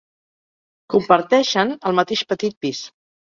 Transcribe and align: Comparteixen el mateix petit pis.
Comparteixen 0.93 1.75
el 1.91 1.95
mateix 1.99 2.25
petit 2.33 2.57
pis. 2.67 2.81